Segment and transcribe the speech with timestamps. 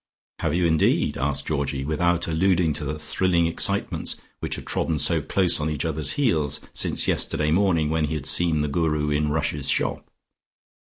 [0.39, 5.21] "Have you indeed?" asked Georgie, without alluding to the thrilling excitements which had trodden so
[5.21, 9.29] close on each other's heels since yesterday morning when he had seen the Guru in
[9.29, 10.09] Rush's shop.